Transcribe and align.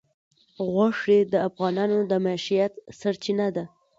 غوښې 0.73 1.19
د 1.31 1.33
افغانانو 1.47 1.97
د 2.09 2.11
معیشت 2.25 2.71
سرچینه 2.99 3.47
ده. 3.55 3.63